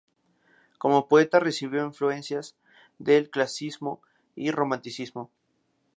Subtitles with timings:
[0.79, 2.55] Como poeta recibió influencias
[2.97, 4.01] del clasicismo
[4.35, 5.29] y el romanticismo.